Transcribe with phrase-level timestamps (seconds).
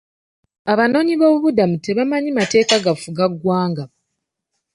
[0.71, 3.83] Abanoonyi boobubudamu tebamanyi mateeka gafuga ggwanga.